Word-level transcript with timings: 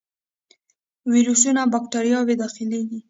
ویروسونه 1.13 1.59
او 1.63 1.67
باکتریاوې 1.73 2.35
داخليږي. 2.41 2.99